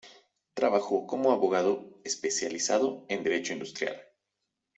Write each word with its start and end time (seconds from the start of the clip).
Trabajó 0.55 1.05
como 1.05 1.31
abogado, 1.31 1.85
especializado 2.03 3.05
en 3.07 3.21
derecho 3.23 3.53
industrial. 3.53 4.01